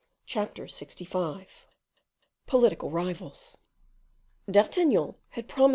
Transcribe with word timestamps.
Chapter 0.25 0.65
LXV. 0.65 1.45
Political 2.47 2.89
Rivals. 2.89 3.59
D'Artagnan 4.49 5.13
had 5.29 5.47
promised 5.47 5.69
M. 5.69 5.69